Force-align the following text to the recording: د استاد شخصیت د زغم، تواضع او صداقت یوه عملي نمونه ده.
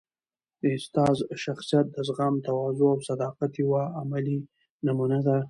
د 0.61 0.63
استاد 0.77 1.17
شخصیت 1.43 1.85
د 1.91 1.97
زغم، 2.07 2.33
تواضع 2.45 2.87
او 2.93 2.99
صداقت 3.09 3.51
یوه 3.63 3.81
عملي 3.99 4.39
نمونه 4.85 5.19
ده. 5.25 5.37